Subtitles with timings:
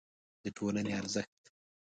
[0.43, 1.41] د ټولنې ارزښت